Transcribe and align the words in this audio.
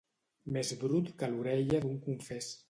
Més 0.55 0.71
brut 0.83 1.11
que 1.19 1.29
l'orella 1.35 1.83
d'un 1.85 2.01
confés. 2.09 2.51